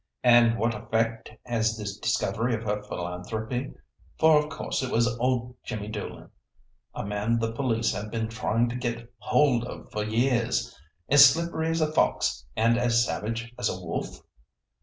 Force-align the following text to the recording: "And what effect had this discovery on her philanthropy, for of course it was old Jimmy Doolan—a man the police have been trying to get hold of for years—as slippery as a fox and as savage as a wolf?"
"And 0.23 0.57
what 0.57 0.73
effect 0.73 1.29
had 1.45 1.59
this 1.59 1.95
discovery 1.99 2.55
on 2.55 2.63
her 2.63 2.81
philanthropy, 2.81 3.71
for 4.17 4.43
of 4.43 4.49
course 4.49 4.81
it 4.81 4.91
was 4.91 5.15
old 5.19 5.55
Jimmy 5.63 5.89
Doolan—a 5.89 7.05
man 7.05 7.37
the 7.37 7.51
police 7.51 7.93
have 7.93 8.09
been 8.09 8.27
trying 8.27 8.67
to 8.69 8.75
get 8.75 9.13
hold 9.19 9.63
of 9.63 9.91
for 9.91 10.03
years—as 10.03 11.23
slippery 11.23 11.69
as 11.69 11.81
a 11.81 11.91
fox 11.91 12.45
and 12.55 12.79
as 12.79 13.05
savage 13.05 13.53
as 13.59 13.69
a 13.69 13.79
wolf?" 13.79 14.23